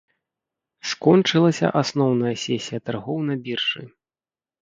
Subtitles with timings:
[0.93, 3.83] Скончылася асноўная сесія таргоў на біржы.